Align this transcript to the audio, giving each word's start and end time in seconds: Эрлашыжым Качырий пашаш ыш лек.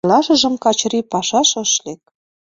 Эрлашыжым 0.05 0.53
Качырий 0.63 1.05
пашаш 1.11 1.49
ыш 1.63 1.71
лек. 1.85 2.01